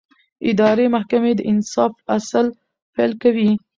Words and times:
اداري 0.49 0.85
محکمې 0.95 1.31
د 1.35 1.41
انصاف 1.51 1.93
اصل 2.17 2.45
پلي 2.93 3.11
کوي. 3.23 3.49